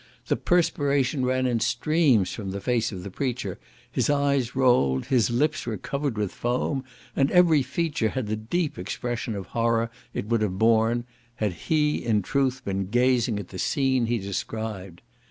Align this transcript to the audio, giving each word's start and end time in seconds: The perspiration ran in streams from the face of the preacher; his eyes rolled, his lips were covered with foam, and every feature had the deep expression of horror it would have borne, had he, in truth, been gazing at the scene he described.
The 0.29 0.35
perspiration 0.35 1.23
ran 1.27 1.45
in 1.45 1.59
streams 1.59 2.31
from 2.33 2.49
the 2.49 2.59
face 2.59 2.91
of 2.91 3.03
the 3.03 3.11
preacher; 3.11 3.59
his 3.91 4.09
eyes 4.09 4.55
rolled, 4.55 5.05
his 5.05 5.29
lips 5.29 5.67
were 5.67 5.77
covered 5.77 6.17
with 6.17 6.31
foam, 6.31 6.83
and 7.15 7.29
every 7.29 7.61
feature 7.61 8.09
had 8.09 8.25
the 8.25 8.35
deep 8.35 8.79
expression 8.79 9.35
of 9.35 9.45
horror 9.45 9.91
it 10.11 10.25
would 10.25 10.41
have 10.41 10.57
borne, 10.57 11.03
had 11.35 11.53
he, 11.53 12.03
in 12.03 12.23
truth, 12.23 12.65
been 12.65 12.87
gazing 12.87 13.39
at 13.39 13.49
the 13.49 13.59
scene 13.59 14.07
he 14.07 14.17
described. 14.17 15.01